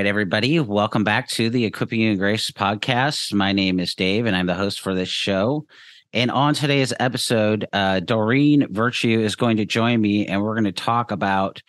[0.00, 0.58] Right, everybody.
[0.58, 3.34] Welcome back to the Equipping You in Grace podcast.
[3.34, 5.66] My name is Dave, and I'm the host for this show.
[6.14, 10.64] And on today's episode, uh, Doreen Virtue is going to join me, and we're going
[10.64, 11.60] to talk about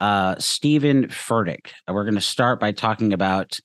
[0.00, 1.72] uh, Steven Furtick.
[1.86, 3.58] We're going to start by talking about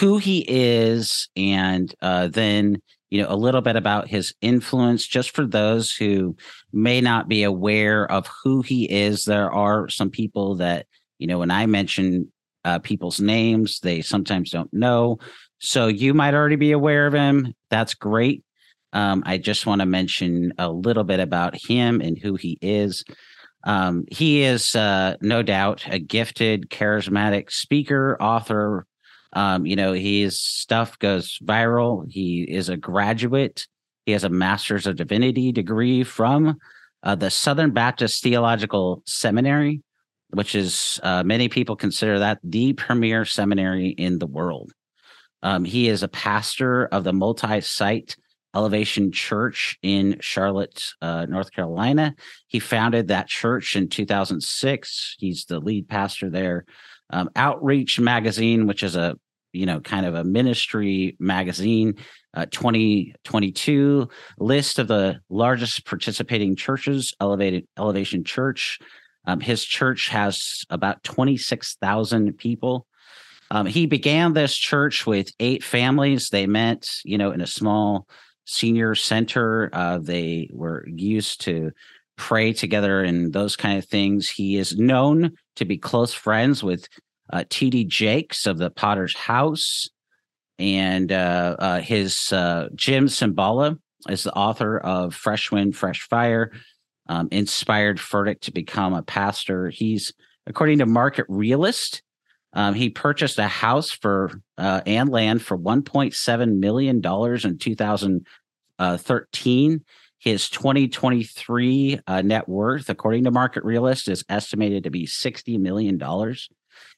[0.00, 5.06] who he is, and uh, then you know a little bit about his influence.
[5.06, 6.34] Just for those who
[6.72, 10.86] may not be aware of who he is, there are some people that
[11.20, 12.32] you know when I mention
[12.64, 13.80] uh, people's names.
[13.80, 15.18] They sometimes don't know.
[15.58, 17.54] So you might already be aware of him.
[17.70, 18.44] That's great.
[18.92, 23.04] Um, I just want to mention a little bit about him and who he is.
[23.64, 28.86] Um, he is uh, no doubt a gifted, charismatic speaker, author.
[29.32, 32.10] Um, you know, his stuff goes viral.
[32.10, 33.66] He is a graduate.
[34.06, 36.58] He has a master's of divinity degree from
[37.02, 39.82] uh, the Southern Baptist Theological Seminary
[40.32, 44.72] which is uh, many people consider that the premier seminary in the world.
[45.42, 48.16] Um, he is a pastor of the multi site
[48.54, 52.14] Elevation Church in Charlotte, uh, North Carolina.
[52.48, 55.16] He founded that church in 2006.
[55.18, 56.64] He's the lead pastor there.
[57.10, 59.16] Um, Outreach Magazine, which is a
[59.52, 61.96] you know kind of a ministry magazine,
[62.34, 64.08] uh, 2022
[64.38, 67.14] list of the largest participating churches.
[67.20, 68.78] Elevated Elevation Church
[69.26, 72.86] um, his church has about 26,000 people.
[73.50, 76.28] Um, he began this church with eight families.
[76.28, 78.06] They met, you know, in a small
[78.44, 79.70] senior center.
[79.72, 81.72] Uh, they were used to
[82.16, 84.28] pray together and those kind of things.
[84.28, 86.86] He is known to be close friends with
[87.32, 87.84] uh, T.D.
[87.84, 89.88] Jakes of the Potter's House.
[90.58, 96.52] And uh, uh his uh, Jim Cymbala is the author of Fresh Wind, Fresh Fire,
[97.10, 99.68] um, inspired Furtick to become a pastor.
[99.68, 100.12] He's,
[100.46, 102.02] according to Market Realist,
[102.52, 109.84] um, he purchased a house for uh, and land for 1.7 million dollars in 2013.
[110.18, 115.98] His 2023 uh, net worth, according to Market Realist, is estimated to be 60 million
[115.98, 116.48] dollars.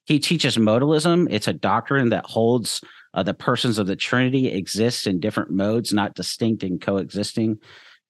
[0.05, 1.27] He teaches modalism.
[1.31, 2.83] It's a doctrine that holds
[3.15, 7.61] uh, the persons of the Trinity exist in different modes, not distinct and coexisting.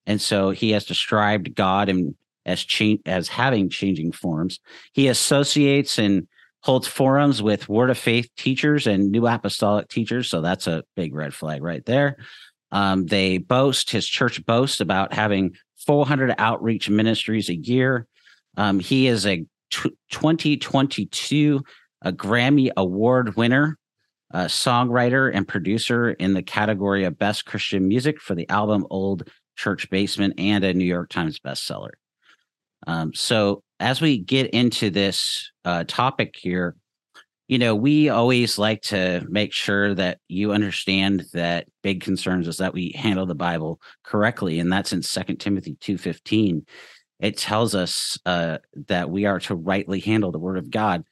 [0.05, 2.15] And so he has described God and
[2.45, 4.59] as cha- as having changing forms.
[4.93, 6.27] He associates and
[6.61, 10.29] holds forums with Word of Faith teachers and New Apostolic teachers.
[10.29, 12.17] So that's a big red flag right there.
[12.71, 15.55] Um, they boast, his church boasts about having
[15.85, 18.07] 400 outreach ministries a year.
[18.57, 21.63] Um, he is a t- 2022
[22.03, 23.77] a Grammy Award winner,
[24.31, 29.29] a songwriter and producer in the category of Best Christian Music for the album Old
[29.55, 31.91] church basement and a New York Times bestseller.
[32.87, 36.75] Um, so as we get into this uh, topic here,
[37.47, 42.57] you know, we always like to make sure that you understand that big concerns is
[42.57, 46.65] that we handle the Bible correctly, and that's in Second Timothy two fifteen.
[47.19, 51.03] It tells us uh, that we are to rightly handle the Word of God.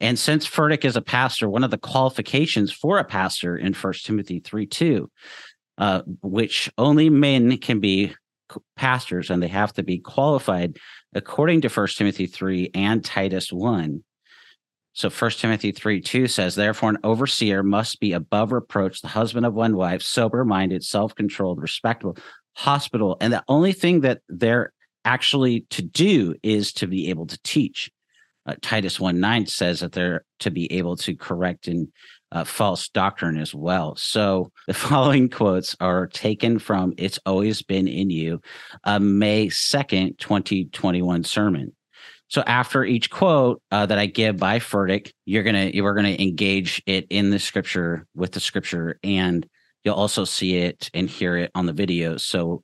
[0.00, 4.04] And since Furtick is a pastor, one of the qualifications for a pastor in First
[4.06, 5.10] Timothy three two
[5.78, 8.14] uh, which only men can be
[8.76, 10.78] pastors and they have to be qualified
[11.14, 14.02] according to First Timothy 3 and Titus 1.
[14.92, 19.44] So First Timothy 3 2 says, Therefore, an overseer must be above reproach, the husband
[19.44, 22.16] of one wife, sober minded, self controlled, respectable,
[22.54, 23.18] hospitable.
[23.20, 24.72] And the only thing that they're
[25.04, 27.90] actually to do is to be able to teach.
[28.46, 31.88] Uh, Titus 1 9 says that they're to be able to correct and
[32.32, 33.96] uh, false doctrine as well.
[33.96, 38.40] So the following quotes are taken from It's Always Been in You,
[38.84, 41.72] a May 2nd, 2021 sermon.
[42.28, 46.16] So after each quote uh, that I give by Furtick, you're gonna you are gonna
[46.18, 49.46] engage it in the scripture with the scripture, and
[49.84, 52.16] you'll also see it and hear it on the video.
[52.16, 52.62] So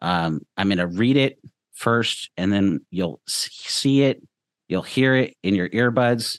[0.00, 1.38] um, I'm gonna read it
[1.74, 4.22] first, and then you'll see it,
[4.68, 6.38] you'll hear it in your earbuds,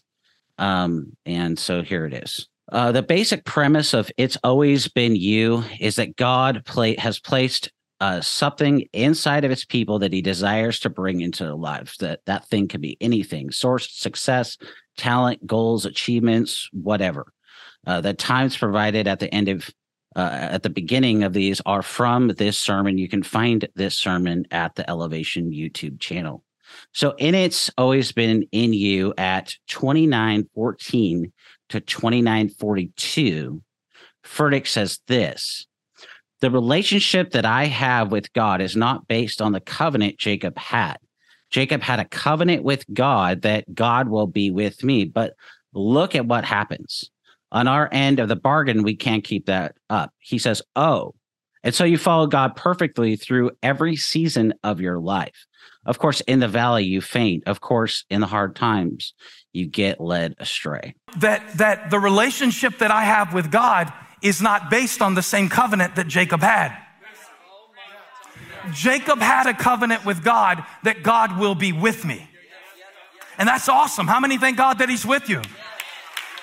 [0.58, 2.48] um, and so here it is.
[2.74, 7.72] Uh, the basic premise of "It's Always Been You" is that God play, has placed
[8.00, 11.98] uh, something inside of his people that he desires to bring into their lives.
[11.98, 14.58] That that thing could be anything: source, success,
[14.98, 17.32] talent, goals, achievements, whatever.
[17.86, 19.70] Uh, the times provided at the end of
[20.16, 22.98] uh, at the beginning of these are from this sermon.
[22.98, 26.44] You can find this sermon at the Elevation YouTube channel.
[26.92, 31.32] So in it's always been in you at 2914
[31.70, 33.62] to 2942.
[34.26, 35.66] Furtick says this
[36.42, 40.98] the relationship that I have with God is not based on the covenant Jacob had.
[41.50, 45.06] Jacob had a covenant with God that God will be with me.
[45.06, 45.36] But
[45.74, 47.10] look at what happens
[47.54, 50.12] on our end of the bargain, we can't keep that up.
[50.20, 51.14] He says, Oh,
[51.64, 55.46] and so you follow God perfectly through every season of your life.
[55.86, 57.44] Of course, in the valley, you faint.
[57.46, 59.14] Of course, in the hard times,
[59.52, 60.96] you get led astray.
[61.20, 65.50] That, that the relationship that I have with God is not based on the same
[65.50, 66.78] covenant that Jacob had.
[68.72, 72.30] Jacob had a covenant with God that God will be with me.
[73.38, 74.08] And that's awesome.
[74.08, 75.42] How many thank God that He's with you?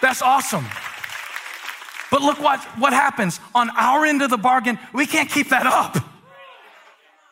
[0.03, 0.67] That's awesome.
[2.11, 4.79] But look what, what happens on our end of the bargain.
[4.93, 5.97] We can't keep that up.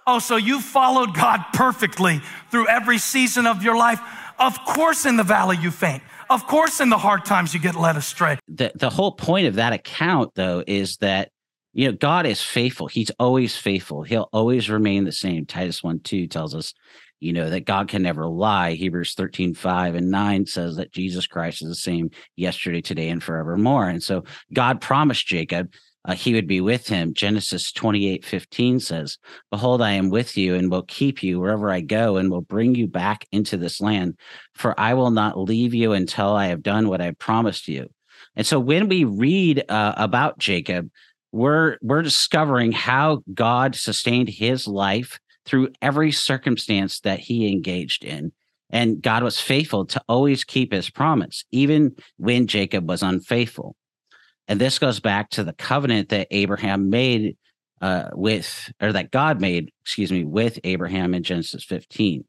[0.06, 4.00] Oh, so you followed God perfectly through every season of your life.
[4.38, 6.02] Of course, in the valley you faint.
[6.30, 8.38] Of course, in the hard times you get led astray.
[8.48, 11.30] The, the whole point of that account, though, is that
[11.78, 12.88] you know God is faithful.
[12.88, 14.02] He's always faithful.
[14.02, 15.46] He'll always remain the same.
[15.46, 16.74] Titus 1 2 tells us
[17.20, 21.26] you know that god can never lie hebrews 13 5 and 9 says that jesus
[21.26, 24.22] christ is the same yesterday today and forevermore and so
[24.52, 25.72] god promised jacob
[26.04, 29.18] uh, he would be with him genesis 28 15 says
[29.50, 32.76] behold i am with you and will keep you wherever i go and will bring
[32.76, 34.16] you back into this land
[34.54, 37.88] for i will not leave you until i have done what i promised you
[38.36, 40.88] and so when we read uh, about jacob
[41.32, 48.32] we're we're discovering how god sustained his life through every circumstance that he engaged in.
[48.70, 53.74] And God was faithful to always keep his promise, even when Jacob was unfaithful.
[54.46, 57.36] And this goes back to the covenant that Abraham made
[57.80, 62.24] uh, with, or that God made, excuse me, with Abraham in Genesis 15.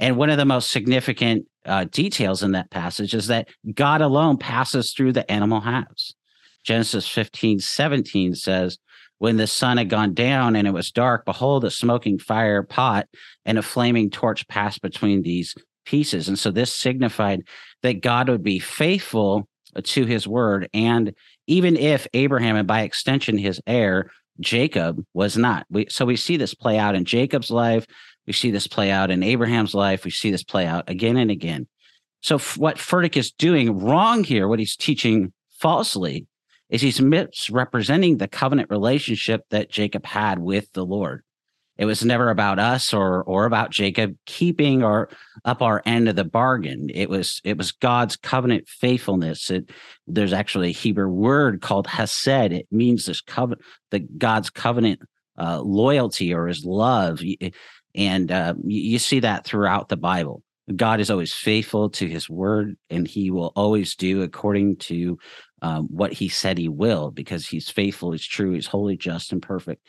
[0.00, 4.36] And one of the most significant uh, details in that passage is that God alone
[4.36, 6.16] passes through the animal halves.
[6.64, 8.78] Genesis 15, 17 says,
[9.18, 13.06] when the sun had gone down and it was dark, behold, a smoking fire pot
[13.44, 15.54] and a flaming torch passed between these
[15.86, 16.28] pieces.
[16.28, 17.42] And so this signified
[17.82, 19.48] that God would be faithful
[19.82, 20.68] to his word.
[20.74, 21.14] And
[21.46, 25.66] even if Abraham, and by extension his heir, Jacob, was not.
[25.70, 27.86] We, so we see this play out in Jacob's life.
[28.26, 30.04] We see this play out in Abraham's life.
[30.04, 31.68] We see this play out again and again.
[32.22, 36.26] So, f- what Furtick is doing wrong here, what he's teaching falsely,
[36.70, 41.22] is he's misrepresenting the covenant relationship that Jacob had with the Lord.
[41.76, 45.08] It was never about us or or about Jacob keeping or
[45.44, 46.88] up our end of the bargain.
[46.94, 49.50] It was it was God's covenant faithfulness.
[49.50, 49.70] It,
[50.06, 52.52] there's actually a Hebrew word called hesed.
[52.52, 55.00] It means this covenant, the God's covenant
[55.36, 57.20] uh, loyalty or His love,
[57.94, 60.42] and uh, you see that throughout the Bible.
[60.74, 65.18] God is always faithful to His word, and He will always do according to
[65.64, 69.40] um, what he said he will because he's faithful, he's true, he's holy, just, and
[69.40, 69.88] perfect.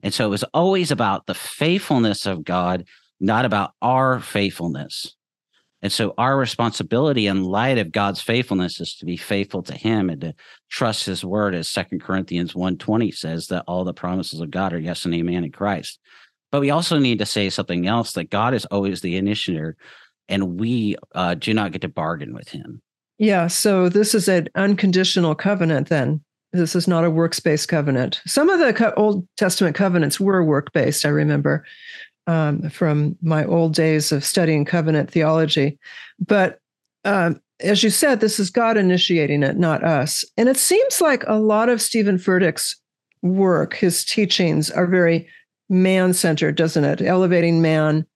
[0.00, 2.84] And so it was always about the faithfulness of God,
[3.18, 5.16] not about our faithfulness.
[5.82, 10.10] And so our responsibility in light of God's faithfulness is to be faithful to him
[10.10, 10.34] and to
[10.70, 14.78] trust his word as Second Corinthians 1:20 says that all the promises of God are
[14.78, 15.98] yes and amen in Christ.
[16.52, 19.76] But we also need to say something else that God is always the initiator
[20.28, 22.80] and we uh, do not get to bargain with him.
[23.18, 26.22] Yeah, so this is an unconditional covenant then.
[26.52, 28.20] This is not a works based covenant.
[28.26, 31.64] Some of the co- Old Testament covenants were work based, I remember
[32.26, 35.78] um, from my old days of studying covenant theology.
[36.18, 36.58] But
[37.04, 40.24] um, as you said, this is God initiating it, not us.
[40.36, 42.76] And it seems like a lot of Steven Furtick's
[43.22, 45.28] work, his teachings, are very
[45.68, 47.00] man centered, doesn't it?
[47.00, 48.06] Elevating man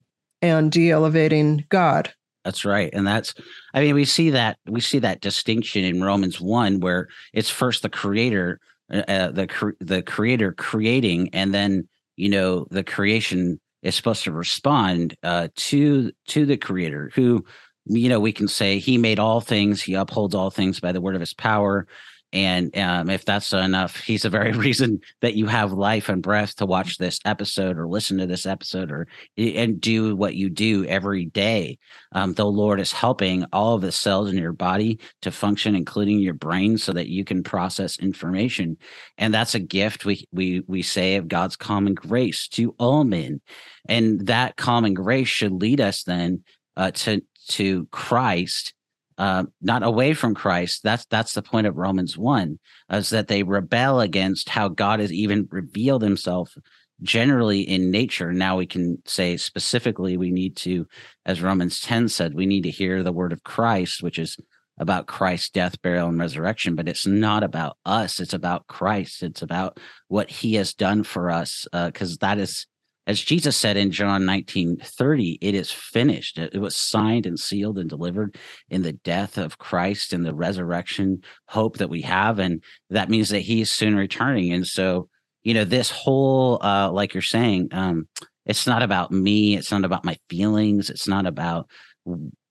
[0.42, 2.12] and de elevating God.
[2.44, 2.90] That's right.
[2.92, 3.34] And that's
[3.74, 7.82] I mean we see that we see that distinction in Romans 1 where it's first
[7.82, 8.60] the creator
[8.92, 14.24] uh, uh the cre- the creator creating and then you know the creation is supposed
[14.24, 17.44] to respond uh to to the creator who
[17.86, 21.00] you know we can say he made all things he upholds all things by the
[21.00, 21.86] word of his power
[22.32, 26.56] And um, if that's enough, he's the very reason that you have life and breath
[26.56, 30.84] to watch this episode or listen to this episode or and do what you do
[30.86, 31.78] every day.
[32.12, 36.20] Um, the Lord is helping all of the cells in your body to function, including
[36.20, 38.76] your brain, so that you can process information.
[39.18, 43.40] And that's a gift we we we say of God's common grace to all men,
[43.88, 46.44] and that common grace should lead us then
[46.76, 48.74] uh, to to Christ
[49.20, 50.82] uh, not away from Christ.
[50.82, 52.58] That's that's the point of Romans one,
[52.90, 56.56] is that they rebel against how God has even revealed Himself
[57.02, 58.32] generally in nature.
[58.32, 60.86] Now we can say specifically we need to,
[61.26, 64.38] as Romans ten said, we need to hear the word of Christ, which is
[64.78, 66.74] about Christ's death, burial, and resurrection.
[66.74, 69.22] But it's not about us; it's about Christ.
[69.22, 72.66] It's about what He has done for us, because uh, that is
[73.06, 76.38] as Jesus said in John 19 30, it is finished.
[76.38, 78.36] It was signed and sealed and delivered
[78.68, 82.38] in the death of Christ and the resurrection hope that we have.
[82.38, 84.52] And that means that he is soon returning.
[84.52, 85.08] And so,
[85.42, 88.06] you know, this whole, uh, like you're saying, um,
[88.46, 89.56] it's not about me.
[89.56, 90.90] It's not about my feelings.
[90.90, 91.68] It's not about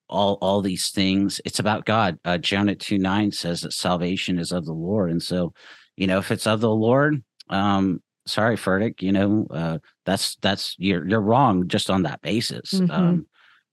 [0.10, 1.40] all all these things.
[1.46, 2.20] It's about God.
[2.26, 5.12] Uh, John 2 9 says that salvation is of the Lord.
[5.12, 5.54] And so,
[5.96, 10.76] you know, if it's of the Lord, um, sorry, Furtick, you know, uh, that's that's
[10.78, 12.74] you're you're wrong just on that basis.
[12.74, 12.92] Mm-hmm.
[12.92, 13.28] Um,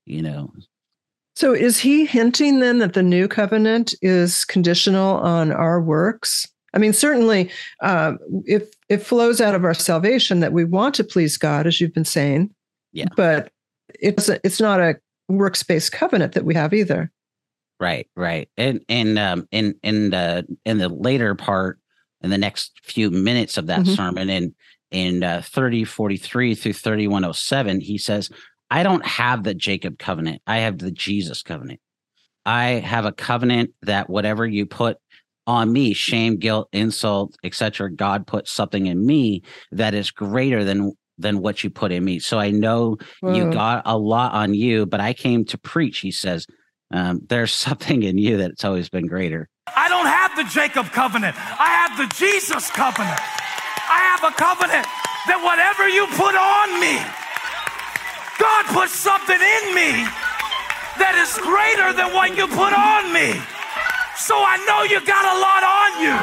[0.05, 0.53] you know.
[1.35, 6.47] So is he hinting then that the new covenant is conditional on our works?
[6.73, 7.51] I mean, certainly,
[7.83, 11.81] uh, if it flows out of our salvation that we want to please God, as
[11.81, 12.55] you've been saying.
[12.93, 13.09] Yeah.
[13.17, 13.51] But
[14.01, 14.97] it's a, it's not a
[15.29, 17.11] works-based covenant that we have either.
[17.79, 21.79] Right, right, and and um, in in the in the later part
[22.23, 23.95] in the next few minutes of that mm-hmm.
[23.95, 24.31] sermon.
[24.31, 24.55] In
[24.91, 28.31] in uh, 3043 through 3107 he says
[28.71, 30.41] i don't have the jacob covenant.
[30.47, 31.81] I have the jesus covenant.
[32.45, 34.99] I have a covenant that whatever you put
[35.47, 39.43] on me shame guilt insult etc god put something in me
[39.73, 42.19] that is greater than than what you put in me.
[42.19, 46.11] So i know you got a lot on you but i came to preach he
[46.11, 46.47] says.
[46.93, 51.35] Um, there's something in you that's always been greater I don't have the Jacob covenant.
[51.39, 53.19] I have the Jesus covenant.
[53.19, 54.87] I have a covenant
[55.27, 57.03] that whatever you put on me,
[58.39, 60.07] God put something in me
[61.03, 63.35] that is greater than what you put on me.
[64.17, 66.17] So I know you got a lot on you,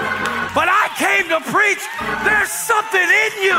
[0.56, 1.84] but I came to preach
[2.26, 3.58] there's something in you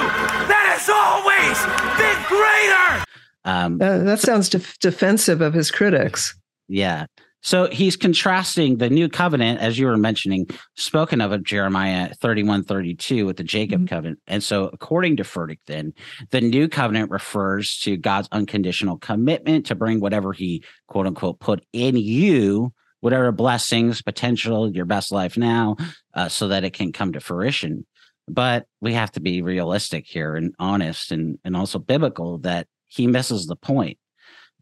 [0.50, 1.56] that has always
[2.00, 3.04] been greater.
[3.44, 6.34] Um, uh, that sounds def- defensive of his critics.
[6.68, 7.06] Yeah.
[7.44, 10.46] So he's contrasting the new covenant, as you were mentioning,
[10.76, 13.94] spoken of of Jeremiah 31 32 with the Jacob mm-hmm.
[13.94, 14.20] covenant.
[14.26, 15.92] And so, according to Furtick, then
[16.30, 21.62] the new covenant refers to God's unconditional commitment to bring whatever he quote unquote put
[21.74, 25.76] in you, whatever blessings, potential, your best life now,
[26.14, 27.84] uh, so that it can come to fruition.
[28.26, 33.06] But we have to be realistic here and honest and, and also biblical that he
[33.06, 33.98] misses the point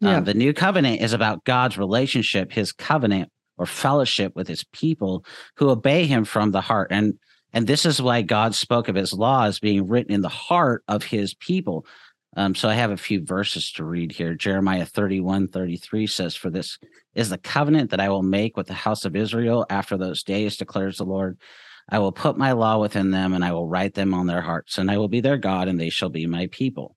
[0.01, 0.17] yeah.
[0.17, 5.25] Um, the new covenant is about God's relationship, his covenant or fellowship with his people
[5.57, 6.89] who obey him from the heart.
[6.91, 7.19] And
[7.53, 10.83] and this is why God spoke of his law as being written in the heart
[10.89, 11.87] of his people.
[12.35, 14.35] Um, so I have a few verses to read here.
[14.35, 16.79] Jeremiah 31, 33 says, For this
[17.15, 20.57] is the covenant that I will make with the house of Israel after those days,
[20.57, 21.39] declares the Lord.
[21.91, 24.79] I will put my law within them and I will write them on their hearts,
[24.79, 26.97] and I will be their God, and they shall be my people.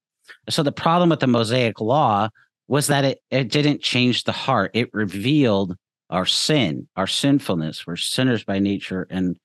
[0.49, 2.29] So the problem with the Mosaic law
[2.67, 4.71] was that it, it didn't change the heart.
[4.73, 5.75] It revealed
[6.09, 7.85] our sin, our sinfulness.
[7.85, 9.37] We're sinners by nature and,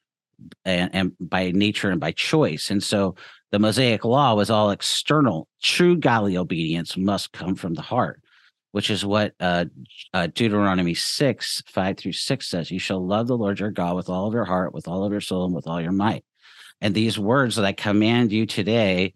[0.65, 2.71] and, and by nature and by choice.
[2.71, 3.15] And so
[3.51, 5.49] the Mosaic law was all external.
[5.63, 8.23] True godly obedience must come from the heart,
[8.73, 9.67] which is what uh,
[10.15, 12.71] uh, Deuteronomy 6, 5 through 6 says.
[12.71, 15.13] You shall love the Lord your God with all of your heart, with all of
[15.13, 16.25] your soul, and with all your might.
[16.81, 19.15] And these words that I command you today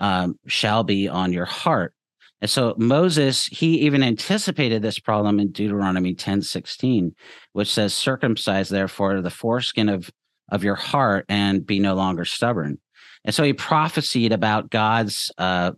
[0.00, 1.94] um, shall be on your heart.
[2.42, 7.14] And so Moses, he even anticipated this problem in Deuteronomy 10 16,
[7.52, 10.10] which says, Circumcise therefore the foreskin of,
[10.50, 12.78] of your heart and be no longer stubborn.
[13.24, 15.70] And so he prophesied about God's uh,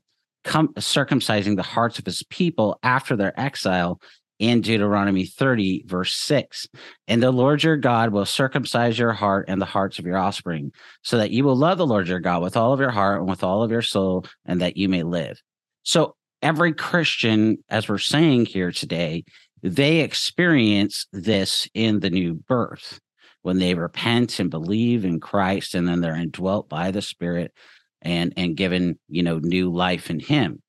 [0.45, 4.01] com- circumcising the hearts of his people after their exile
[4.39, 6.67] in Deuteronomy 30, verse 6.
[7.07, 10.73] And the Lord your God will circumcise your heart and the hearts of your offspring,
[11.03, 13.29] so that you will love the Lord your God with all of your heart and
[13.29, 15.43] with all of your soul, and that you may live.
[15.83, 19.25] So every Christian, as we're saying here today,
[19.63, 23.01] they experience this in the new birth
[23.43, 27.53] when they repent and believe in Christ, and then they're indwelt by the Spirit
[28.03, 30.63] and and given you know new life in Him.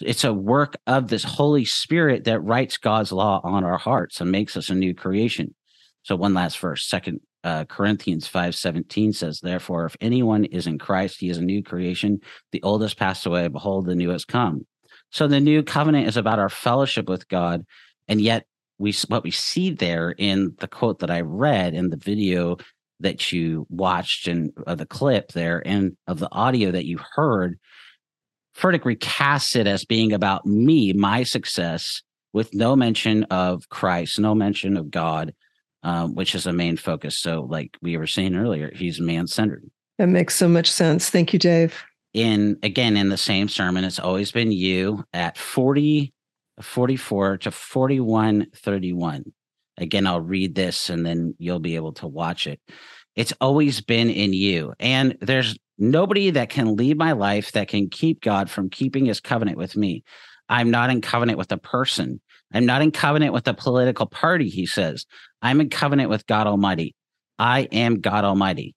[0.00, 4.32] It's a work of this Holy Spirit that writes God's law on our hearts and
[4.32, 5.54] makes us a new creation.
[6.02, 11.20] So one last verse, Second uh, Corinthians 5:17 says, "Therefore, if anyone is in Christ,
[11.20, 12.18] he is a new creation.
[12.50, 14.66] The old has passed away; behold, the new has come."
[15.10, 17.64] So the new covenant is about our fellowship with God,
[18.08, 18.46] and yet
[18.78, 22.56] we what we see there in the quote that I read in the video
[23.00, 27.58] that you watched and uh, the clip there and of the audio that you heard,
[28.56, 32.02] Furtick recasts it as being about me, my success,
[32.32, 35.34] with no mention of Christ, no mention of God,
[35.82, 37.18] um, which is a main focus.
[37.18, 39.64] So, like we were saying earlier, he's man centered.
[39.98, 41.10] That makes so much sense.
[41.10, 41.84] Thank you, Dave.
[42.12, 46.12] In again, in the same sermon, it's always been you at 40,
[46.60, 49.32] 44 to 41, 31.
[49.78, 52.60] Again, I'll read this and then you'll be able to watch it.
[53.16, 54.74] It's always been in you.
[54.78, 59.20] And there's nobody that can lead my life that can keep God from keeping his
[59.20, 60.04] covenant with me.
[60.48, 62.20] I'm not in covenant with a person.
[62.52, 65.06] I'm not in covenant with a political party, he says.
[65.40, 66.94] I'm in covenant with God Almighty.
[67.38, 68.74] I am God Almighty.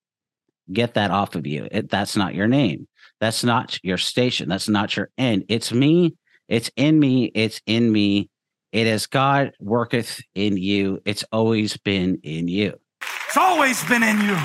[0.71, 1.67] Get that off of you.
[1.71, 2.87] It, that's not your name.
[3.19, 4.49] That's not your station.
[4.49, 5.45] That's not your end.
[5.49, 6.15] It's me.
[6.47, 7.25] It's in me.
[7.33, 8.29] It's in me.
[8.71, 11.01] It is God worketh in you.
[11.05, 12.79] It's always been in you.
[13.27, 14.37] It's always been in you.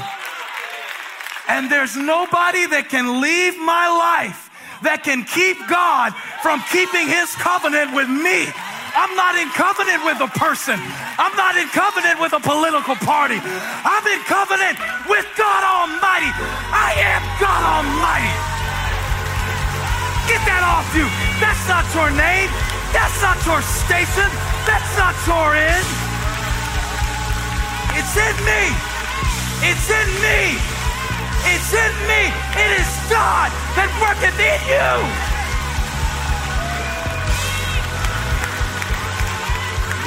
[1.49, 4.51] And there's nobody that can leave my life
[4.83, 8.47] that can keep God from keeping his covenant with me.
[8.99, 10.75] I'm not in covenant with a person.
[11.23, 13.39] I'm not in covenant with a political party.
[13.39, 14.75] I'm in covenant
[15.07, 16.35] with God Almighty.
[16.75, 18.35] I am God Almighty.
[20.27, 21.07] Get that off you.
[21.39, 22.51] That's not your name.
[22.91, 24.27] That's not your station.
[24.67, 25.87] That's not your end.
[27.95, 28.63] It's in me.
[29.63, 30.59] It's in me.
[31.55, 32.23] It's in me.
[32.67, 35.38] It is God that worketh in you.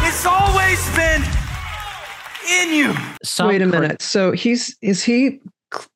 [0.04, 1.24] It's always been
[2.50, 2.96] in you.
[3.24, 4.02] Some Wait a minute.
[4.02, 5.40] So he's is he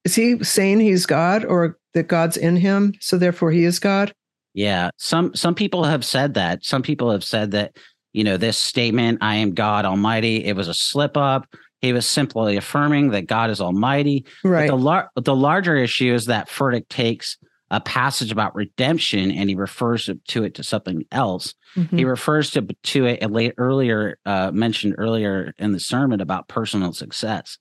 [0.04, 4.14] is he saying he's God or that God's in him, so therefore he is God?
[4.54, 4.90] Yeah.
[4.98, 6.64] Some some people have said that.
[6.64, 7.78] Some people have said that,
[8.14, 11.48] you know, this statement, I am God Almighty, it was a slip up
[11.86, 14.26] he was simply affirming that God is Almighty.
[14.44, 14.68] Right.
[14.68, 17.38] But the, lar- the larger issue is that Furtick takes
[17.72, 21.54] a passage about redemption and he refers to it to something else.
[21.76, 21.98] Mm-hmm.
[21.98, 26.94] He refers to to it late earlier uh, mentioned earlier in the sermon about personal
[26.94, 27.58] success.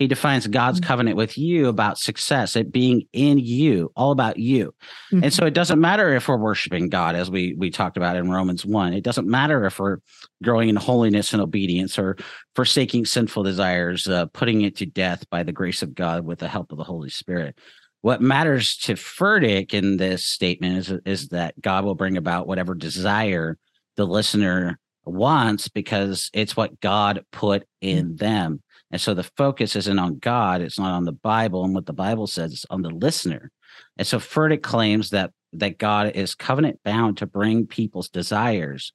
[0.00, 0.86] He defines God's mm-hmm.
[0.86, 4.72] covenant with you about success, it being in you, all about you.
[5.12, 5.24] Mm-hmm.
[5.24, 8.30] And so it doesn't matter if we're worshiping God, as we we talked about in
[8.30, 8.94] Romans 1.
[8.94, 9.98] It doesn't matter if we're
[10.42, 12.16] growing in holiness and obedience or
[12.54, 16.48] forsaking sinful desires, uh, putting it to death by the grace of God with the
[16.48, 17.58] help of the Holy Spirit.
[18.02, 22.74] What matters to Furtick in this statement is, is that God will bring about whatever
[22.74, 23.58] desire
[23.96, 28.16] the listener wants because it's what God put in mm-hmm.
[28.16, 28.62] them.
[28.90, 31.92] And so the focus isn't on God, it's not on the Bible and what the
[31.92, 33.50] Bible says, it's on the listener.
[33.96, 38.92] And so Furtick claims that that God is covenant bound to bring people's desires,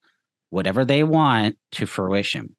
[0.49, 2.55] whatever they want, to fruition.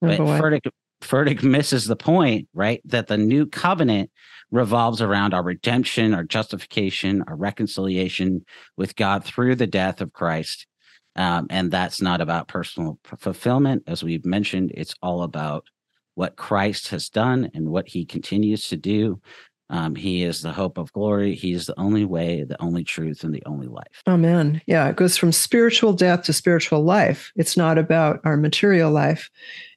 [0.00, 0.70] Oh, but Furtick,
[1.02, 2.80] Furtick misses the point, right?
[2.84, 4.10] That the new covenant
[4.50, 8.44] revolves around our redemption, our justification, our reconciliation
[8.76, 10.66] with God through the death of Christ.
[11.16, 13.84] Um, and that's not about personal fulfillment.
[13.86, 15.66] As we've mentioned, it's all about
[16.14, 19.20] what Christ has done and what he continues to do.
[19.72, 21.34] Um, he is the hope of glory.
[21.34, 24.02] He is the only way, the only truth, and the only life.
[24.06, 24.60] Amen.
[24.66, 27.32] Yeah, it goes from spiritual death to spiritual life.
[27.36, 29.30] It's not about our material life.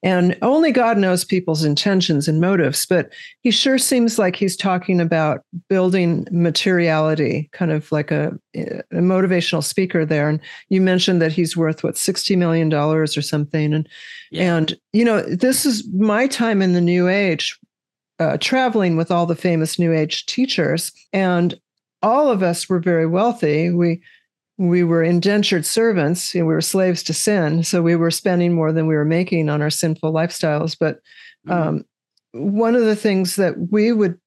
[0.03, 4.99] And only God knows people's intentions and motives, but he sure seems like he's talking
[4.99, 10.27] about building materiality, kind of like a, a motivational speaker there.
[10.27, 13.73] And you mentioned that he's worth what, $60 million or something.
[13.73, 13.89] And
[14.31, 14.57] yeah.
[14.57, 17.57] and you know, this is my time in the new age
[18.19, 21.59] uh, traveling with all the famous New Age teachers, and
[22.01, 23.69] all of us were very wealthy.
[23.71, 24.01] We
[24.57, 26.33] we were indentured servants.
[26.33, 29.05] You know, we were slaves to sin, so we were spending more than we were
[29.05, 30.77] making on our sinful lifestyles.
[30.79, 30.97] But
[31.47, 31.51] mm-hmm.
[31.51, 31.85] um,
[32.35, 32.57] mm-hmm.
[32.57, 34.19] one of the things that we would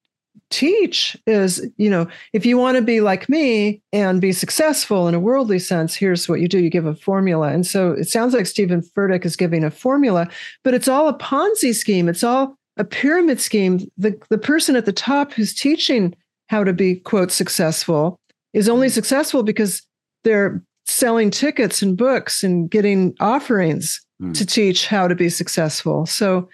[0.50, 5.14] teach is you know if you want to be like me and be successful in
[5.14, 8.32] a worldly sense here's what you do you give a formula and so it sounds
[8.32, 10.26] like steven furtick is giving a formula
[10.64, 14.86] but it's all a ponzi scheme it's all a pyramid scheme, the, the person at
[14.86, 16.14] the top who's teaching
[16.48, 18.18] how to be, quote, successful
[18.54, 19.82] is only successful because
[20.24, 24.34] they're selling tickets and books and getting offerings mm.
[24.34, 26.06] to teach how to be successful.
[26.06, 26.48] So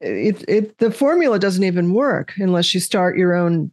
[0.00, 3.72] it, it, the formula doesn't even work unless you start your own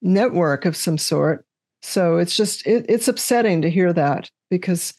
[0.00, 1.44] network of some sort.
[1.82, 4.94] So it's just, it, it's upsetting to hear that because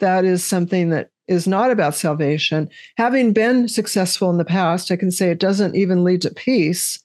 [0.00, 2.68] that is something that is not about salvation.
[2.96, 6.98] Having been successful in the past, I can say it doesn't even lead to peace.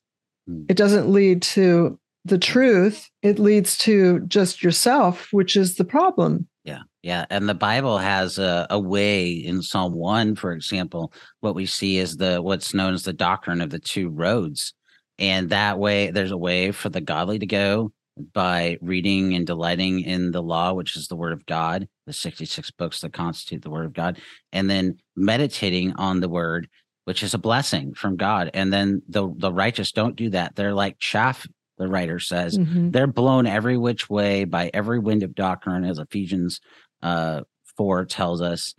[0.49, 0.65] Mm.
[0.69, 3.09] It doesn't lead to the truth.
[3.21, 6.47] It leads to just yourself, which is the problem.
[6.63, 11.12] Yeah, yeah, and the Bible has a, a way in Psalm one, for example.
[11.41, 14.73] What we see is the what's known as the doctrine of the two roads,
[15.19, 17.91] and that way there's a way for the godly to go
[18.34, 22.71] by reading and delighting in the law, which is the Word of God, the 66
[22.71, 24.19] books that constitute the Word of God,
[24.52, 26.67] and then meditating on the Word,
[27.06, 28.52] which is a blessing from God.
[28.54, 31.47] And then the the righteous don't do that; they're like chaff
[31.78, 32.58] the writer says.
[32.58, 32.91] Mhm.
[32.91, 36.60] They're blown every which way by every wind of doctrine, as Ephesians
[37.02, 37.41] uh,
[37.76, 38.76] four tells us,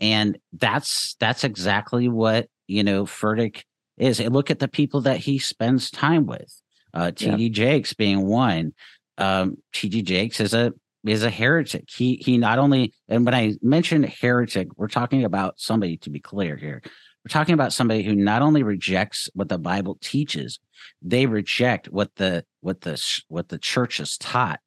[0.00, 3.64] and that's that's exactly what you know Furtick
[3.98, 4.18] is.
[4.18, 6.62] And look at the people that he spends time with.
[6.94, 7.48] Uh, Yeah.
[7.48, 8.72] Jakes being one.
[9.16, 10.02] Um, T.D.
[10.02, 10.72] Jakes is a
[11.06, 11.84] is a heretic.
[11.88, 16.20] He he not only and when I mention heretic, we're talking about somebody to be
[16.20, 16.82] clear here.
[17.24, 20.60] We're talking about somebody who not only rejects what the Bible teaches,
[21.02, 24.60] they reject what the what the what the church has taught.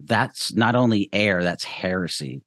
[0.00, 2.42] That's not only error, that's heresy.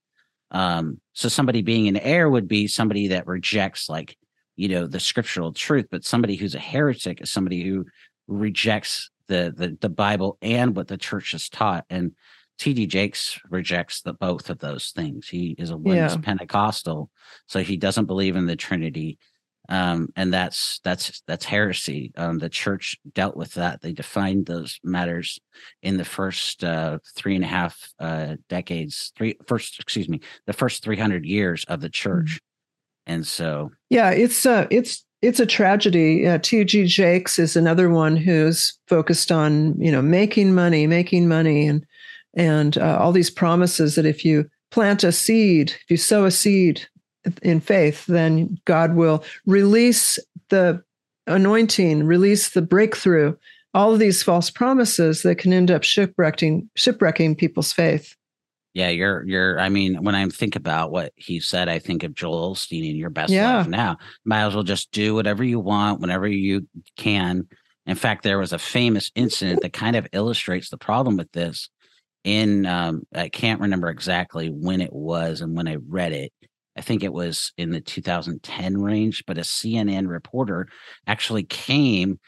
[0.52, 4.18] Um, so somebody being an heir would be somebody that rejects like
[4.56, 7.86] you know the scriptural truth, but somebody who's a heretic is somebody who
[8.28, 11.86] rejects the the, the Bible and what the church has taught.
[11.90, 12.13] And
[12.60, 12.88] T.D.
[12.88, 15.28] Jakes rejects the both of those things.
[15.28, 16.22] He is a oneness Yeah.
[16.22, 17.12] Pentecostal,
[17.48, 19.20] so he doesn't believe in the Trinity
[19.70, 22.13] um, and that's that's that's heresy.
[22.16, 23.82] Um, the church dealt with that.
[23.82, 25.40] They defined those matters
[25.82, 29.12] in the first uh, three and a half uh, decades.
[29.18, 32.40] Three first, excuse me, the first three hundred years of the church.
[33.06, 36.27] And so, Yeah, it's uh, it's it's a tragedy.
[36.27, 36.86] Uh, T.D.
[36.86, 41.86] Jakes is another one who's focused on you know making money, making money, and
[42.36, 46.32] and uh, all these promises that if you plant a seed, if you sow a
[46.32, 46.86] seed
[47.41, 50.82] in faith, then God will release the
[51.25, 53.36] anointing, release the breakthrough.
[53.73, 58.15] All of these false promises that can end up shipwrecking shipwrecking people's faith.
[58.78, 59.60] Yeah, you're you're.
[59.60, 62.96] I mean, when I think about what he said, I think of Joel Osteen in
[62.96, 63.58] Your Best Yeah.
[63.58, 63.98] Life Now.
[64.24, 67.48] Might as well just do whatever you want whenever you can.
[67.88, 71.70] In fact, there was a famous incident that kind of illustrates the problem with this.
[72.24, 76.32] In um, I can't remember exactly when it was and when I read it.
[76.78, 80.68] I think it was in the 2010 range, but a CNN reporter
[81.08, 82.20] actually came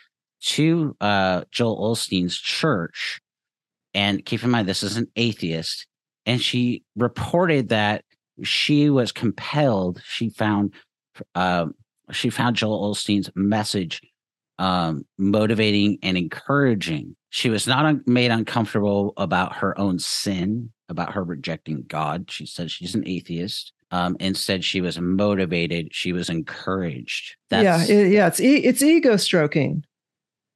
[0.45, 3.19] to uh, Joel Osteen's church.
[3.93, 5.85] And keep in mind, this is an atheist.
[6.25, 8.03] And she reported that
[8.43, 10.73] she was compelled, she found,
[11.35, 11.73] um,
[12.11, 14.01] she found Joel Osteen's message
[14.57, 17.15] um, motivating and encouraging.
[17.29, 22.29] She was not un- made uncomfortable about her own sin, about her rejecting God.
[22.31, 23.71] She said she's an atheist.
[23.91, 25.89] Um, instead, she was motivated.
[25.93, 27.35] She was encouraged.
[27.51, 29.83] yeah, it- yeah, it's e- it's ego stroking.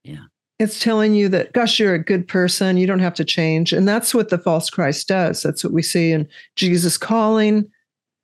[0.04, 0.26] Yeah.
[0.60, 2.78] It's telling you that, gosh, you're a good person.
[2.78, 5.42] You don't have to change, and that's what the false Christ does.
[5.42, 7.70] That's what we see in Jesus calling.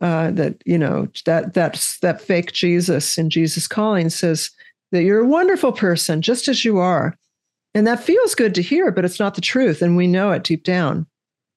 [0.01, 4.49] Uh, that you know that that's that fake Jesus in Jesus calling says
[4.93, 7.17] that you're a wonderful person, just as you are,
[7.73, 10.43] and that feels good to hear, but it's not the truth, and we know it
[10.43, 11.05] deep down.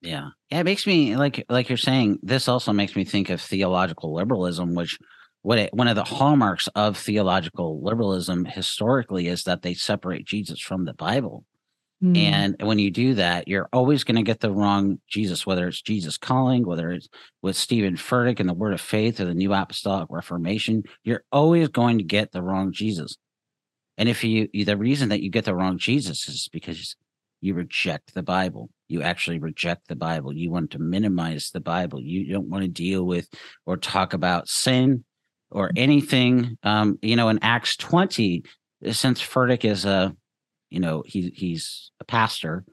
[0.01, 0.31] Yeah.
[0.53, 4.13] Yeah, it makes me like like you're saying, this also makes me think of theological
[4.13, 4.99] liberalism, which
[5.43, 10.61] what it, one of the hallmarks of theological liberalism historically is that they separate Jesus
[10.61, 11.45] from the Bible.
[12.03, 12.17] Mm.
[12.17, 15.83] And when you do that, you're always going to get the wrong Jesus, whether it's
[15.83, 17.09] Jesus calling, whether it's
[17.43, 21.69] with Steven Furtick and the Word of Faith or the New Apostolic Reformation, you're always
[21.69, 23.17] going to get the wrong Jesus.
[23.99, 26.97] And if you, the reason that you get the wrong Jesus is because
[27.41, 28.71] you reject the Bible.
[28.89, 30.33] You actually reject the Bible.
[30.33, 32.01] You want to minimize the Bible.
[32.01, 33.29] You don't want to deal with
[33.67, 35.05] or talk about sin
[35.53, 36.59] or anything.
[36.63, 38.45] Um, you know, in Acts 20,
[38.91, 40.15] since Furtick is a,
[40.71, 42.65] you know, he he's a pastor.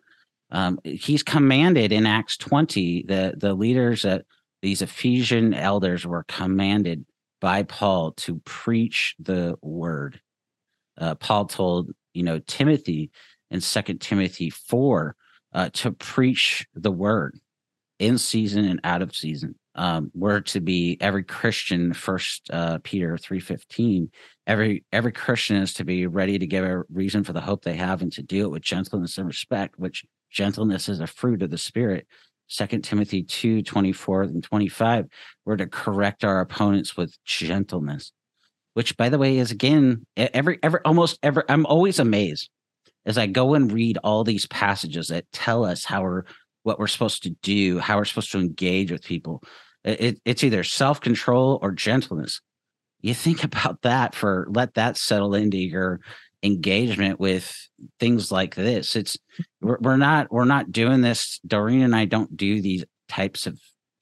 [0.52, 4.26] Um, he's commanded in Acts 20, the the leaders at
[4.62, 7.06] these Ephesian elders were commanded
[7.40, 10.20] by Paul to preach the word.
[10.98, 13.12] Uh, Paul told, you know, Timothy
[13.52, 15.16] in Second Timothy 4
[15.54, 17.40] uh, to preach the word
[18.00, 19.56] in season and out of season.
[19.80, 24.12] Um, we're to be every Christian, First uh, Peter three fifteen.
[24.46, 27.78] Every every Christian is to be ready to give a reason for the hope they
[27.78, 29.80] have and to do it with gentleness and respect.
[29.80, 32.08] Which gentleness is a fruit of the Spirit.
[32.48, 35.06] Second Timothy two twenty four and twenty five.
[35.46, 38.12] We're to correct our opponents with gentleness.
[38.74, 41.44] Which, by the way, is again every every almost every.
[41.48, 42.50] I'm always amazed
[43.06, 46.24] as I go and read all these passages that tell us how we're
[46.64, 49.42] what we're supposed to do, how we're supposed to engage with people.
[49.84, 52.42] It, it- it's either self control or gentleness.
[53.02, 56.00] You think about that for let that settle into your
[56.44, 57.54] engagement with
[58.00, 58.96] things like this.
[58.96, 59.18] It's
[59.62, 61.40] we're, we're not we're not doing this.
[61.46, 63.60] Doreen and I don't do these types of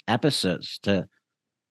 [0.07, 1.07] episodes to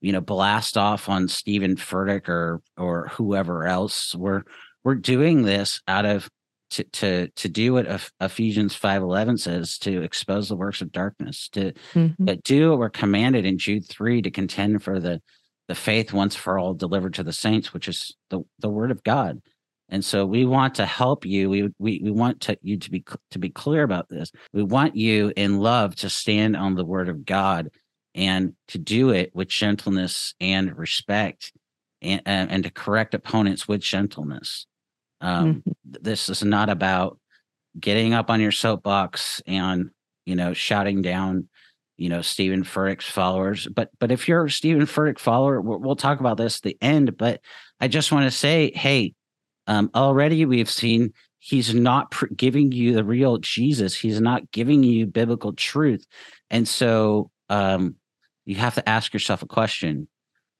[0.00, 4.14] you know blast off on Steven Furtick or or whoever else.
[4.14, 4.42] We're
[4.84, 6.28] we're doing this out of
[6.70, 11.48] to to to do what Ephesians five eleven says to expose the works of darkness
[11.50, 12.34] to mm-hmm.
[12.44, 15.20] do what we're commanded in Jude three to contend for the
[15.68, 19.02] the faith once for all delivered to the saints, which is the the word of
[19.02, 19.40] God.
[19.88, 21.48] And so we want to help you.
[21.48, 24.32] We we we want to you to be to be clear about this.
[24.52, 27.70] We want you in love to stand on the word of God
[28.14, 31.52] and to do it with gentleness and respect
[32.02, 34.66] and and to correct opponents with gentleness.
[35.20, 35.70] Um, mm-hmm.
[36.02, 37.18] This is not about
[37.78, 39.90] getting up on your soapbox and
[40.24, 41.48] you know shouting down
[41.96, 43.66] you know Steven Furtick's followers.
[43.66, 46.76] But but if you're a Steven Furtick follower, we'll, we'll talk about this at the
[46.80, 47.16] end.
[47.16, 47.40] But
[47.80, 49.14] I just want to say, hey,
[49.66, 53.96] um, already we've seen he's not pr- giving you the real Jesus.
[53.96, 56.06] He's not giving you biblical truth,
[56.50, 57.96] and so um,
[58.44, 60.08] you have to ask yourself a question.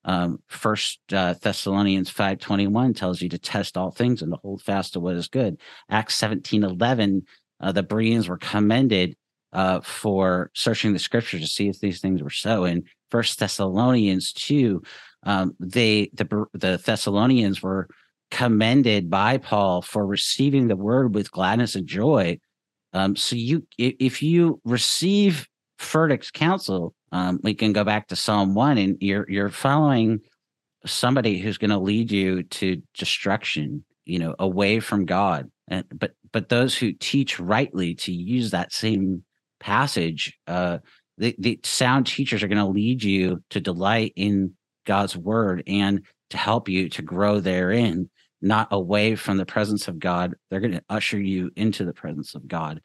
[0.06, 4.38] Um, First uh, Thessalonians five twenty one tells you to test all things and to
[4.42, 5.58] hold fast to what is good.
[5.90, 7.22] Acts seventeen eleven,
[7.60, 9.16] uh, the Bereans were commended
[9.52, 12.64] uh, for searching the scriptures to see if these things were so.
[12.64, 14.82] In First Thessalonians two,
[15.24, 17.88] um, they the the Thessalonians were
[18.30, 22.38] commended by Paul for receiving the word with gladness and joy.
[22.92, 25.46] Um, so you, if you receive
[25.78, 30.20] Furtick's counsel, um, we can go back to Psalm one, and you're you're following
[30.84, 35.50] somebody who's going to lead you to destruction, you know, away from God.
[35.68, 39.24] And but but those who teach rightly to use that same
[39.60, 40.78] passage, uh,
[41.18, 44.52] the, the sound teachers are going to lead you to delight in
[44.84, 48.10] God's word and to help you to grow therein
[48.42, 50.34] not away from the presence of God.
[50.50, 52.80] They're going to usher you into the presence of God.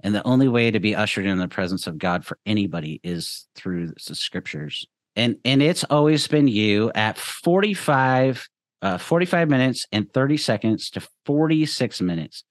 [0.00, 3.46] And the only way to be ushered in the presence of God for anybody is
[3.54, 4.86] through the scriptures.
[5.14, 8.48] And and it's always been you at 45
[8.82, 12.44] uh, 45 minutes and 30 seconds to 46 minutes.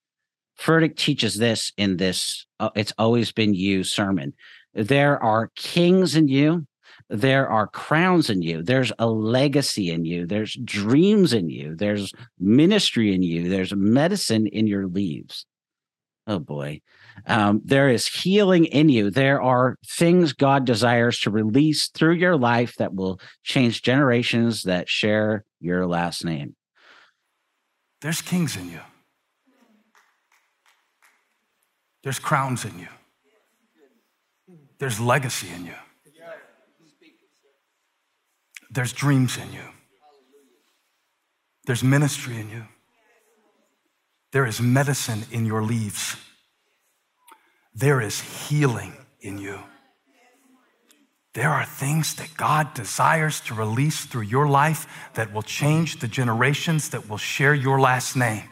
[0.59, 4.33] Furtick teaches this in this uh, it's always been you sermon.
[4.73, 6.65] There are kings in you,
[7.09, 8.63] there are crowns in you.
[8.63, 10.25] There's a legacy in you.
[10.25, 11.75] There's dreams in you.
[11.75, 13.49] There's ministry in you.
[13.49, 15.45] There's medicine in your leaves.
[16.25, 16.81] Oh boy
[17.27, 19.09] um, there is healing in you.
[19.09, 24.89] There are things god desires to release through your life that will change generations that
[24.89, 26.55] share your last name.
[28.01, 28.81] There's kings in you.
[32.03, 32.87] There's crowns in you.
[34.77, 35.73] There's legacy in you.
[38.75, 39.61] There's dreams in you,
[41.65, 42.63] there's ministry in you,
[44.33, 46.17] there is medicine in your leaves,
[47.75, 49.59] there is healing in you.
[51.33, 56.07] There are things that God desires to release through your life that will change the
[56.07, 58.43] generations that will share your last name.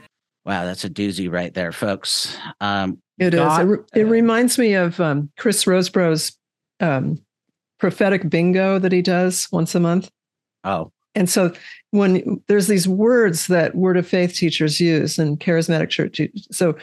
[0.45, 2.37] Wow, that's a doozy right there, folks.
[2.59, 3.65] Um, it God, is.
[3.65, 6.37] It, re- it, reminds me of um, Chris Rosebrough's
[6.81, 7.21] um,
[7.79, 10.11] prophetic bingo that he does once a month.
[10.65, 10.91] Oh.
[11.15, 11.53] And so
[11.91, 16.19] when there's these words that word of faith teachers use and charismatic church,
[16.51, 16.75] so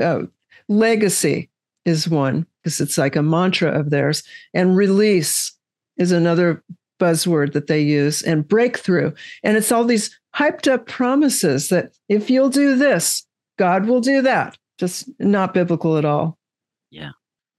[0.00, 0.20] uh,
[0.68, 1.50] legacy
[1.84, 4.22] is one because it's like a mantra of theirs,
[4.54, 5.52] and release
[5.96, 6.62] is another
[7.00, 9.12] buzzword that they use, and breakthrough.
[9.42, 13.26] And it's all these hyped up promises that if you'll do this,
[13.58, 14.56] God will do that.
[14.78, 16.38] Just not biblical at all.
[16.90, 17.10] Yeah.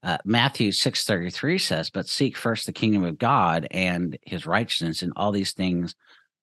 [0.01, 5.13] Uh, Matthew 6:33 says, "But seek first the kingdom of God and his righteousness and
[5.15, 5.95] all these things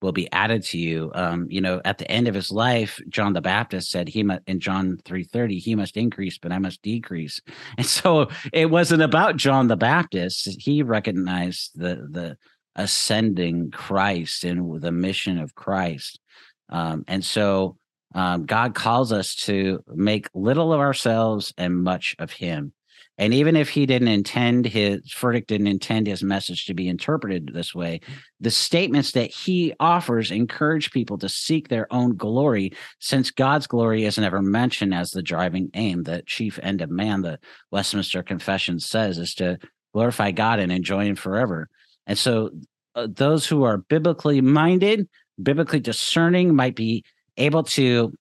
[0.03, 3.33] will be added to you." Um, you know, at the end of his life, John
[3.33, 7.41] the Baptist said he must in John 3:30, he must increase, but I must decrease.
[7.79, 10.49] And so it wasn't about John the Baptist.
[10.61, 12.37] He recognized the the
[12.77, 16.21] ascending Christ and the mission of Christ.
[16.69, 17.77] Um, and so
[18.15, 22.73] um, God calls us to make little of ourselves and much of him.
[23.21, 27.51] And even if he didn't intend his Furtick didn't intend his message to be interpreted
[27.53, 28.01] this way,
[28.41, 34.07] the statements that he offers encourage people to seek their own glory, since God's glory
[34.07, 36.05] is never mentioned as the driving aim.
[36.05, 37.39] The chief end of man, the
[37.71, 39.59] Westminster Confession says, is to
[39.93, 41.69] glorify God and enjoy him forever.
[42.07, 42.51] And so
[42.95, 45.07] uh, those who are biblically minded,
[45.41, 47.05] biblically discerning might be
[47.37, 48.15] able to,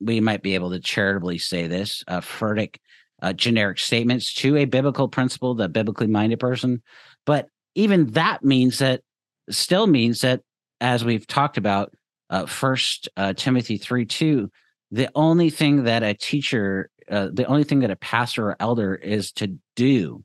[0.00, 2.76] we might be able to charitably say this, uh, Furtick
[3.22, 6.82] uh, generic statements to a biblical principle, the biblically minded person.
[7.24, 9.02] But even that means that
[9.50, 10.40] still means that,
[10.80, 11.92] as we've talked about,
[12.30, 14.50] uh, First uh, Timothy three two,
[14.90, 18.94] the only thing that a teacher, uh, the only thing that a pastor or elder
[18.94, 20.24] is to do.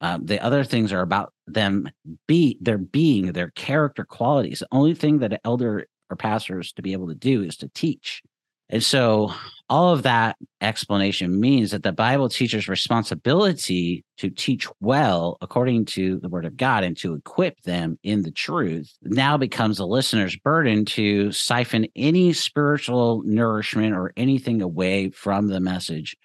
[0.00, 1.88] Um, the other things are about them
[2.28, 4.60] be their being, their character qualities.
[4.60, 7.56] The only thing that an elder or pastor is to be able to do is
[7.58, 8.22] to teach.
[8.70, 9.32] And so
[9.70, 16.18] all of that explanation means that the Bible teacher's responsibility to teach well according to
[16.20, 20.36] the word of God and to equip them in the truth now becomes a listener's
[20.36, 26.16] burden to siphon any spiritual nourishment or anything away from the message.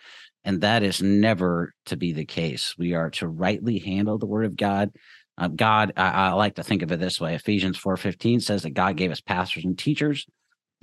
[0.45, 2.75] And that is never to be the case.
[2.77, 4.91] We are to rightly handle the word of God.
[5.37, 7.35] Uh, God, I, I like to think of it this way.
[7.35, 10.25] Ephesians 4:15 says that God gave us pastors and teachers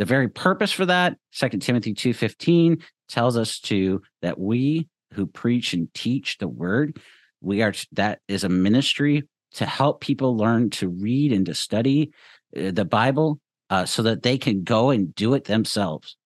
[0.00, 5.74] the very purpose for that, Second Timothy 2:15 tells us to that we who preach
[5.74, 6.98] and teach the word,
[7.42, 9.24] we are that is a ministry
[9.56, 12.12] to help people learn to read and to study
[12.56, 16.16] uh, the Bible uh, so that they can go and do it themselves.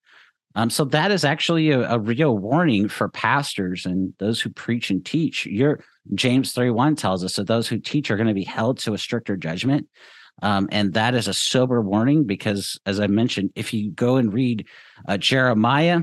[0.55, 4.89] Um, so that is actually a, a, real warning for pastors and those who preach
[4.89, 5.47] and teach.
[5.47, 5.81] Your
[6.15, 8.95] James 3 1 tells us that those who teach are going to be held to
[8.95, 9.89] a stricter judgment.
[10.43, 14.33] Um, and that is a sober warning because, as I mentioned, if you go and
[14.33, 14.67] read
[15.09, 16.03] uh, Jeremiah,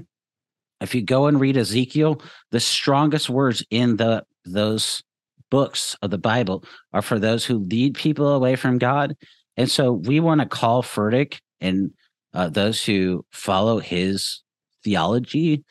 [0.80, 5.04] if you go and read Ezekiel, the strongest words in the those
[5.52, 6.64] books of the Bible
[6.94, 9.16] are for those who lead people away from God.
[9.58, 11.92] And so we want to call Furtick and
[12.34, 14.42] uh, those who follow his
[14.84, 15.64] theology,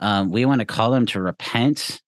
[0.00, 2.02] um, we want to call them to repent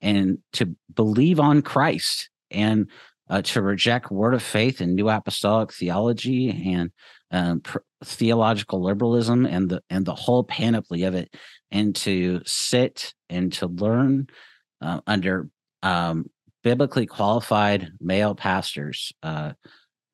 [0.00, 2.88] and to believe on Christ and
[3.30, 6.90] uh, to reject word of faith and new apostolic theology and
[7.30, 11.32] um, pr- theological liberalism and the and the whole panoply of it,
[11.70, 14.26] and to sit and to learn
[14.82, 15.48] uh, under
[15.82, 16.28] um,
[16.64, 19.12] biblically qualified male pastors.
[19.22, 19.52] Uh,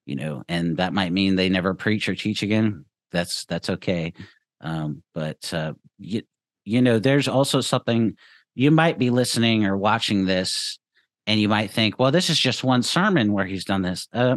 [0.04, 2.84] you know, and that might mean they never preach or teach again.
[3.12, 4.12] That's that's okay.
[4.60, 6.22] Um, but uh, you,
[6.64, 8.16] you know, there's also something
[8.54, 10.78] you might be listening or watching this
[11.26, 14.08] and you might think, well, this is just one sermon where he's done this.
[14.12, 14.36] Uh,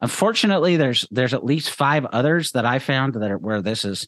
[0.00, 4.06] unfortunately, there's there's at least five others that I found that are where this is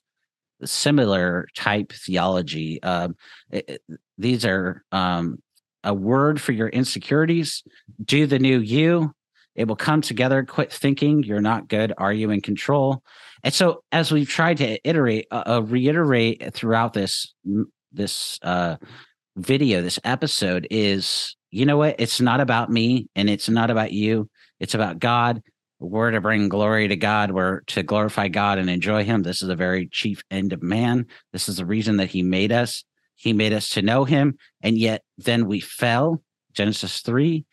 [0.64, 2.82] similar type theology.
[2.82, 3.16] Um,
[3.50, 3.82] it,
[4.16, 5.40] these are um,
[5.84, 7.62] a word for your insecurities.
[8.04, 9.12] Do the new you.
[9.54, 10.44] It will come together.
[10.44, 11.92] Quit thinking you're not good.
[11.98, 13.02] Are you in control?
[13.42, 17.34] And so, as we've tried to iterate, uh, uh reiterate throughout this
[17.92, 18.76] this uh,
[19.38, 21.96] video, this episode, is you know what?
[21.98, 24.28] It's not about me and it's not about you.
[24.60, 25.42] It's about God.
[25.80, 27.30] We're to bring glory to God.
[27.30, 29.22] We're to glorify God and enjoy Him.
[29.22, 31.06] This is the very chief end of man.
[31.32, 32.84] This is the reason that He made us.
[33.14, 34.36] He made us to know Him.
[34.60, 36.22] And yet then we fell,
[36.52, 37.44] Genesis 3.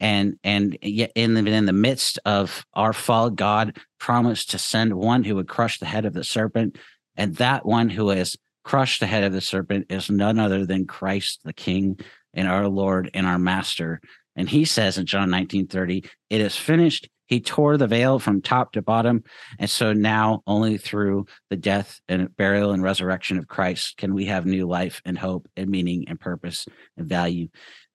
[0.00, 4.94] And and yet in the in the midst of our fall, God promised to send
[4.94, 6.78] one who would crush the head of the serpent.
[7.16, 10.86] And that one who has crushed the head of the serpent is none other than
[10.86, 11.98] Christ the King
[12.32, 14.00] and our Lord and our Master.
[14.36, 17.08] And he says in John 19 30, it is finished.
[17.26, 19.24] He tore the veil from top to bottom.
[19.58, 24.26] And so now, only through the death and burial and resurrection of Christ can we
[24.26, 27.48] have new life and hope and meaning and purpose and value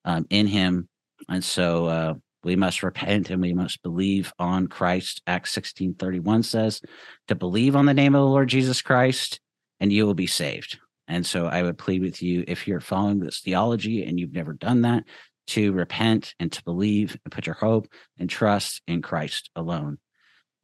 [0.06, 0.90] um, in him.
[1.28, 5.22] And so uh, we must repent and we must believe on Christ.
[5.28, 6.82] Acts 16 31 says,
[7.28, 9.40] to believe on the name of the Lord Jesus Christ,
[9.80, 10.80] and you will be saved.
[11.08, 14.54] And so I would plead with you if you're following this theology and you've never
[14.54, 15.04] done that,
[15.48, 17.88] to repent and to believe and put your hope
[18.20, 19.98] and trust in Christ alone.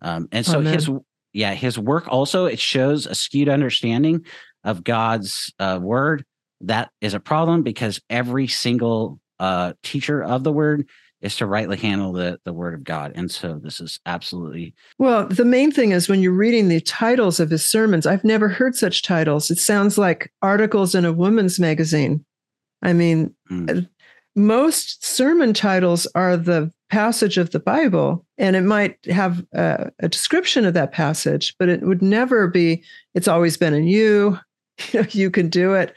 [0.01, 0.73] Um, and so Amen.
[0.73, 0.89] his
[1.33, 4.25] yeah, his work also it shows a skewed understanding
[4.63, 6.23] of God's uh, word.
[6.61, 10.87] That is a problem because every single uh, teacher of the word
[11.21, 13.11] is to rightly handle the the word of God.
[13.15, 17.39] And so this is absolutely Well, the main thing is when you're reading the titles
[17.39, 19.49] of his sermons, I've never heard such titles.
[19.49, 22.25] It sounds like articles in a woman's magazine.
[22.81, 23.87] I mean, mm.
[24.35, 30.07] most sermon titles are the passage of the Bible, and it might have a, a
[30.07, 32.83] description of that passage, but it would never be,
[33.15, 34.39] it's always been in you,
[34.91, 35.95] you know, you can do it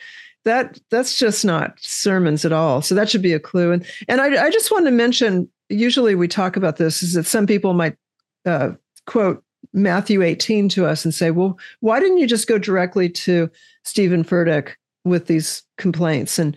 [0.48, 2.82] that that's just not sermons at all.
[2.82, 3.72] So that should be a clue.
[3.72, 5.48] And and I, I just want to mention.
[5.70, 7.94] Usually we talk about this is that some people might
[8.46, 8.70] uh,
[9.06, 13.50] quote Matthew 18 to us and say, well, why didn't you just go directly to
[13.84, 14.72] Steven Furtick
[15.04, 16.38] with these complaints?
[16.38, 16.56] And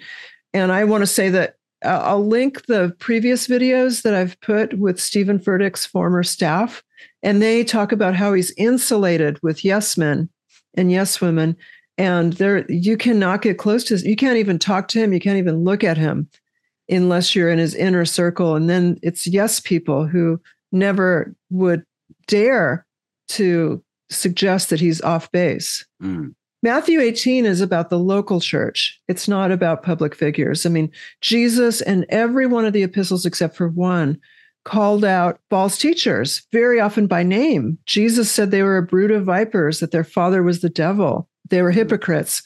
[0.54, 4.78] and I want to say that uh, I'll link the previous videos that I've put
[4.78, 6.82] with Steven Furtick's former staff,
[7.22, 10.30] and they talk about how he's insulated with yes men
[10.76, 11.58] and yes women
[12.02, 15.38] and there you cannot get close to you can't even talk to him you can't
[15.38, 16.28] even look at him
[16.90, 20.42] unless you're in his inner circle and then it's yes people who
[20.72, 21.84] never would
[22.28, 22.86] dare
[23.28, 26.34] to suggest that he's off base mm.
[26.64, 29.02] Matthew 18 is about the local church.
[29.08, 30.64] It's not about public figures.
[30.64, 34.20] I mean, Jesus and every one of the epistles except for one
[34.64, 37.80] called out false teachers, very often by name.
[37.88, 41.28] Jesus said they were a brood of vipers, that their father was the devil.
[41.52, 42.42] They were hypocrites.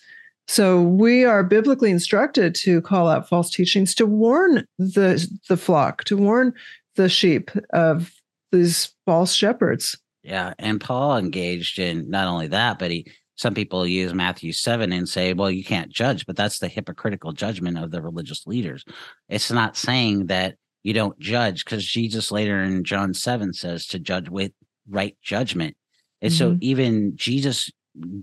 [0.47, 6.03] So we are biblically instructed to call out false teachings, to warn the the flock,
[6.05, 6.53] to warn
[6.95, 8.11] the sheep of
[8.51, 9.97] these false shepherds.
[10.23, 14.93] Yeah, and Paul engaged in not only that, but he some people use Matthew 7
[14.93, 18.85] and say, well, you can't judge, but that's the hypocritical judgment of the religious leaders.
[19.27, 23.99] It's not saying that you don't judge because Jesus later in John 7 says to
[23.99, 24.53] judge with
[24.87, 25.75] right judgment.
[26.21, 26.37] And mm-hmm.
[26.37, 27.69] so even Jesus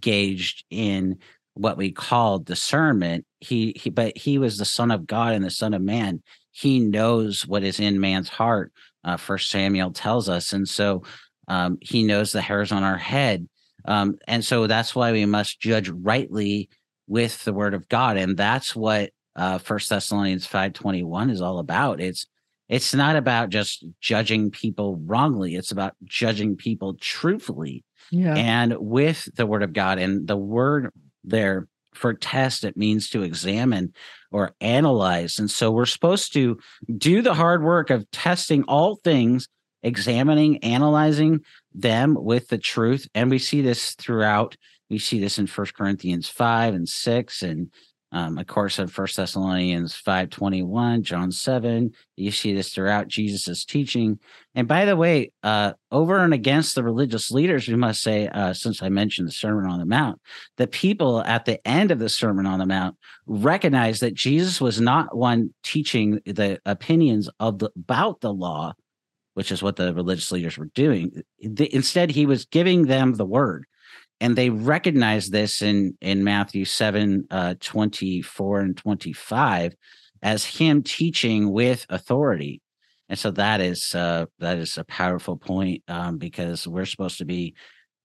[0.00, 1.18] gauged in
[1.54, 3.26] what we call discernment.
[3.40, 6.22] He, he, but he was the son of God and the son of man.
[6.50, 8.72] He knows what is in man's heart.
[9.04, 10.52] Uh, First Samuel tells us.
[10.52, 11.02] And so
[11.48, 13.48] um, he knows the hairs on our head
[13.84, 16.68] um, and so that's why we must judge rightly
[17.06, 18.16] with the word of God.
[18.16, 22.00] And that's what uh First Thessalonians 521 is all about.
[22.00, 22.26] It's
[22.72, 27.84] it's not about just judging people wrongly, it's about judging people truthfully.
[28.10, 28.34] Yeah.
[28.34, 30.90] And with the word of God and the word
[31.22, 33.92] there for test, it means to examine
[34.30, 35.38] or analyze.
[35.38, 36.58] And so we're supposed to
[36.96, 39.48] do the hard work of testing all things,
[39.82, 41.40] examining, analyzing
[41.74, 43.06] them with the truth.
[43.14, 44.56] And we see this throughout.
[44.88, 47.70] We see this in First Corinthians 5 and 6 and
[48.12, 53.08] um, of course, in First Thessalonians five twenty one, John seven, you see this throughout
[53.08, 54.18] Jesus's teaching.
[54.54, 58.52] And by the way, uh, over and against the religious leaders, we must say, uh,
[58.52, 60.20] since I mentioned the Sermon on the Mount,
[60.58, 62.96] the people at the end of the Sermon on the Mount
[63.26, 68.74] recognize that Jesus was not one teaching the opinions of the, about the law,
[69.34, 71.22] which is what the religious leaders were doing.
[71.40, 73.64] Instead, he was giving them the word.
[74.20, 79.74] And they recognize this in, in Matthew 7 uh, 24 and 25
[80.22, 82.62] as him teaching with authority.
[83.08, 87.24] And so that is uh, that is a powerful point um, because we're supposed to
[87.24, 87.54] be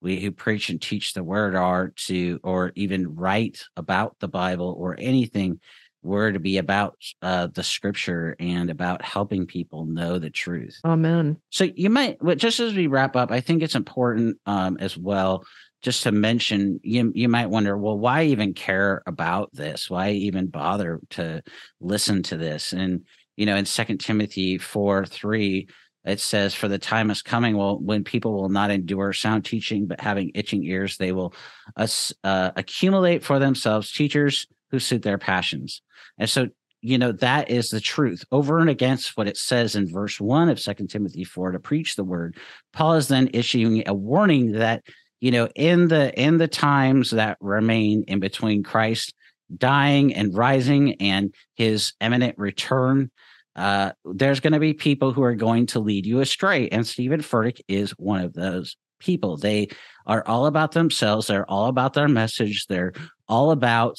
[0.01, 4.75] we who preach and teach the word are to or even write about the Bible
[4.77, 5.59] or anything
[6.03, 10.79] were to be about uh, the scripture and about helping people know the truth.
[10.85, 11.37] Amen.
[11.49, 15.43] So you might, just as we wrap up, I think it's important um, as well
[15.81, 19.89] just to mention you you might wonder well why even care about this?
[19.89, 21.41] Why even bother to
[21.79, 22.73] listen to this?
[22.73, 23.05] And
[23.35, 25.67] you know in second timothy 4 3
[26.05, 29.85] it says for the time is coming well when people will not endure sound teaching
[29.85, 31.35] but having itching ears they will
[31.77, 35.81] uh, accumulate for themselves teachers who suit their passions.
[36.17, 36.49] And so,
[36.81, 38.23] you know, that is the truth.
[38.31, 41.95] Over and against what it says in verse one of Second Timothy 4 to preach
[41.95, 42.37] the word.
[42.73, 44.83] Paul is then issuing a warning that,
[45.19, 49.13] you know, in the in the times that remain in between Christ
[49.55, 53.09] dying and rising and his imminent return,
[53.55, 56.67] uh, there's going to be people who are going to lead you astray.
[56.69, 59.37] And steven Furtick is one of those people.
[59.37, 59.69] They
[60.05, 61.27] are all about themselves.
[61.27, 62.65] They're all about their message.
[62.67, 62.93] They're
[63.27, 63.97] all about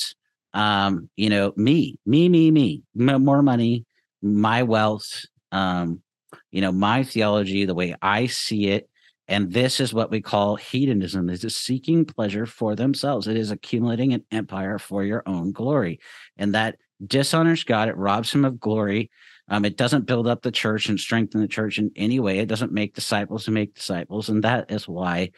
[0.55, 3.85] um, you know, me, me, me, me, more money,
[4.23, 6.03] my wealth, um,
[6.51, 8.89] you know, my theology, the way I see it.
[9.29, 11.29] And this is what we call hedonism.
[11.29, 13.29] It is seeking pleasure for themselves.
[13.29, 16.01] It is accumulating an empire for your own glory.
[16.39, 16.77] And that
[17.07, 17.89] dishonors God.
[17.89, 19.11] It robs him of glory.
[19.49, 22.39] Um, it doesn't build up the church and strengthen the church in any way.
[22.39, 24.29] It doesn't make disciples to make disciples.
[24.29, 25.31] And that is why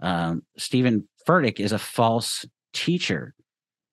[0.00, 3.34] um, Steven Furtick is a false teacher.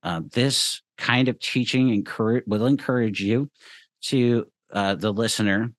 [0.04, 3.50] Uh, this kind of teaching encourage, will encourage you
[4.02, 5.74] to uh, the listener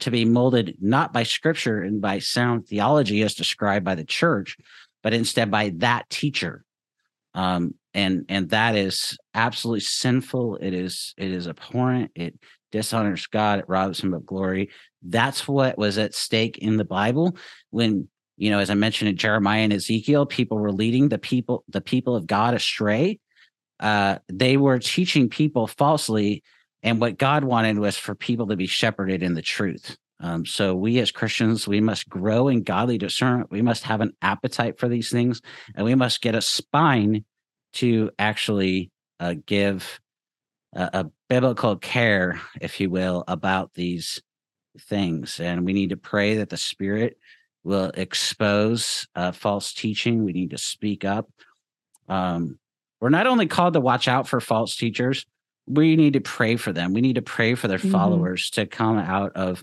[0.00, 4.56] to be molded not by scripture and by sound theology as described by the church,
[5.02, 6.64] but instead by that teacher.
[7.34, 10.56] Um, and and that is absolutely sinful.
[10.56, 12.10] It is it is abhorrent.
[12.14, 12.38] It
[12.70, 13.60] dishonors God.
[13.60, 14.70] It robs Him of glory.
[15.02, 17.36] That's what was at stake in the Bible
[17.70, 21.64] when you know, as I mentioned in Jeremiah and Ezekiel, people were leading the people
[21.68, 23.18] the people of God astray
[23.80, 26.42] uh, they were teaching people falsely.
[26.82, 29.96] And what God wanted was for people to be shepherded in the truth.
[30.20, 33.50] Um, so we as Christians, we must grow in godly discernment.
[33.50, 35.40] We must have an appetite for these things,
[35.74, 37.24] and we must get a spine
[37.74, 40.00] to actually uh, give
[40.74, 44.22] a, a, biblical care, if you will, about these
[44.80, 45.38] things.
[45.40, 47.18] And we need to pray that the Spirit
[47.64, 50.24] will expose uh, false teaching.
[50.24, 51.28] We need to speak up.
[52.08, 52.58] Um,
[53.00, 55.26] we're not only called to watch out for false teachers,
[55.68, 56.92] we need to pray for them.
[56.92, 57.90] We need to pray for their mm-hmm.
[57.90, 59.62] followers to come out of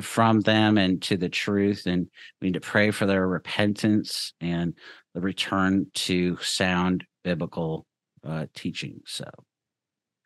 [0.00, 1.86] from them and to the truth.
[1.86, 2.08] And
[2.40, 4.74] we need to pray for their repentance and
[5.14, 7.86] the return to sound biblical
[8.26, 9.00] uh, teaching.
[9.06, 9.24] So,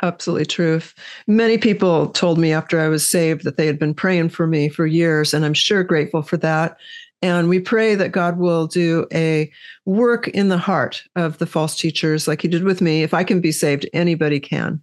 [0.03, 0.81] absolutely true.
[1.27, 4.69] Many people told me after I was saved that they had been praying for me
[4.69, 6.79] for years, and I'm sure grateful for that.
[7.21, 9.51] And we pray that God will do a
[9.85, 13.03] work in the heart of the false teachers like he did with me.
[13.03, 14.83] If I can be saved, anybody can.